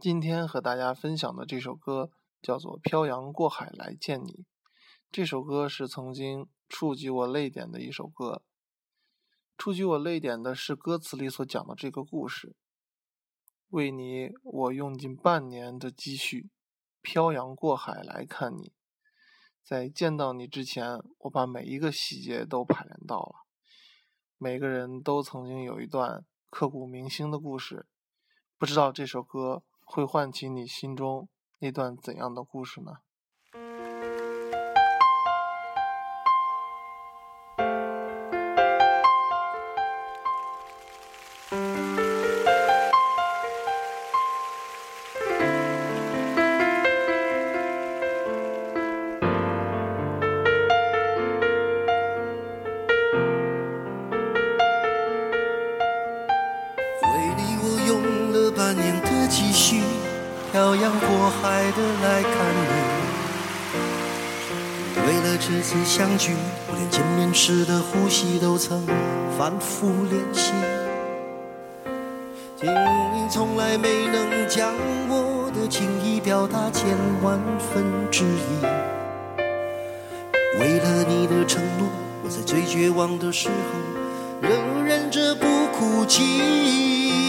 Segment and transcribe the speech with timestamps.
[0.00, 4.32] 今天和大家分享的这首歌叫做《漂洋过海来见你》。
[5.10, 8.44] 这首歌是曾经触及我泪点的一首歌。
[9.56, 12.54] 触及我泪点的是歌词里所讲的这个故事。
[13.70, 16.48] 为你，我用尽半年的积蓄，
[17.02, 18.72] 漂洋过海来看你。
[19.64, 23.34] 在见到你之前，我把每一个细节都排练到了。
[24.36, 27.88] 每个人都曾经有一段刻骨铭心的故事，
[28.56, 32.98] 不知道这首歌会唤起你心中那段怎样的故事呢？
[57.00, 57.06] 回
[57.38, 57.90] 忆我用
[58.32, 59.82] 了半年继续
[60.50, 62.32] 漂洋过海的来看
[64.94, 66.34] 你，为了这次相聚，
[66.66, 68.86] 我连见面时的呼吸都曾
[69.38, 70.52] 反复练习。
[72.60, 74.72] 你从来没能将
[75.08, 78.62] 我的情意表达千万分之一。
[80.58, 81.86] 为了你的承诺，
[82.24, 83.54] 我在最绝望的时候
[84.40, 85.46] 仍忍着不
[85.78, 87.28] 哭泣。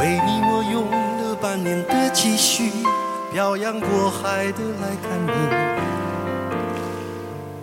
[0.00, 2.72] 为你，我用了半年的积蓄，
[3.32, 5.89] 漂洋过海的来看你。